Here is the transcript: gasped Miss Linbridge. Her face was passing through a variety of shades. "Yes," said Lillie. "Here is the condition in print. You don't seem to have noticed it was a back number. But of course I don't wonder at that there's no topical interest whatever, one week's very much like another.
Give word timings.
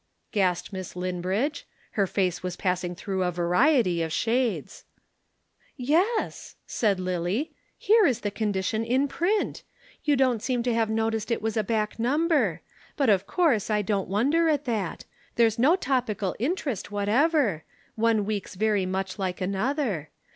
gasped 0.31 0.73
Miss 0.73 0.95
Linbridge. 0.95 1.65
Her 1.91 2.07
face 2.07 2.41
was 2.41 2.55
passing 2.55 2.95
through 2.95 3.21
a 3.21 3.29
variety 3.29 4.01
of 4.01 4.11
shades. 4.11 4.83
"Yes," 5.77 6.55
said 6.65 6.99
Lillie. 6.99 7.51
"Here 7.77 8.07
is 8.07 8.21
the 8.21 8.31
condition 8.31 8.83
in 8.83 9.07
print. 9.07 9.61
You 10.03 10.15
don't 10.15 10.41
seem 10.41 10.63
to 10.63 10.73
have 10.73 10.89
noticed 10.89 11.29
it 11.29 11.39
was 11.43 11.55
a 11.55 11.63
back 11.63 11.99
number. 11.99 12.61
But 12.97 13.11
of 13.11 13.27
course 13.27 13.69
I 13.69 13.83
don't 13.83 14.09
wonder 14.09 14.49
at 14.49 14.65
that 14.65 15.05
there's 15.35 15.59
no 15.59 15.75
topical 15.75 16.35
interest 16.39 16.89
whatever, 16.89 17.63
one 17.93 18.25
week's 18.25 18.55
very 18.55 18.87
much 18.87 19.19
like 19.19 19.39
another. 19.39 20.09